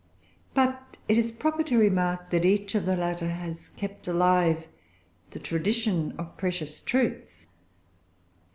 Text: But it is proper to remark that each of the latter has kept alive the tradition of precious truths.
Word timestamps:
But 0.55 0.97
it 1.07 1.15
is 1.19 1.31
proper 1.31 1.61
to 1.61 1.77
remark 1.77 2.31
that 2.31 2.43
each 2.43 2.73
of 2.73 2.87
the 2.87 2.97
latter 2.97 3.27
has 3.29 3.69
kept 3.69 4.07
alive 4.07 4.65
the 5.29 5.37
tradition 5.37 6.15
of 6.17 6.37
precious 6.37 6.79
truths. 6.79 7.45